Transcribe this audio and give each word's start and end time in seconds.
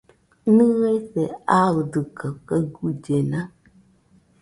¿Nɨese 0.55 1.23
aɨdɨkaɨ 1.57 2.29
kaɨ 2.47 2.59
guillena? 2.73 3.39